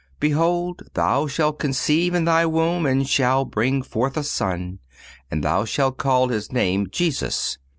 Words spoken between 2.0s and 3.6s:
in thy womb, and shalt